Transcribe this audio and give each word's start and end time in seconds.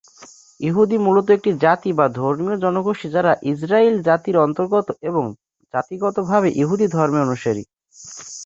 ইহুদি 0.59 0.97
মূলত 1.05 1.27
একটি 1.37 1.51
জাতি 1.63 1.89
বা 1.99 2.05
ধর্মীয় 2.19 2.57
জনগোষ্ঠী 2.63 3.07
যারা 3.15 3.31
ইস্রায়েল 3.51 3.95
জাতির 4.07 4.35
অন্তর্গত 4.45 4.87
এবং 5.09 5.23
জাতিগতভাবে 5.73 6.49
ইহুদি 6.61 6.87
ধর্মের 6.95 7.25
অনুসারী। 7.27 7.63